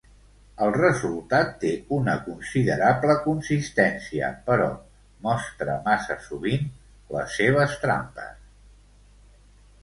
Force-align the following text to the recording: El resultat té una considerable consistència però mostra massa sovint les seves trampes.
El 0.67 0.71
resultat 0.75 1.51
té 1.63 1.73
una 1.97 2.15
considerable 2.23 3.15
consistència 3.25 4.31
però 4.47 4.71
mostra 5.29 5.77
massa 5.91 6.17
sovint 6.29 6.67
les 7.19 7.37
seves 7.43 7.79
trampes. 7.85 8.35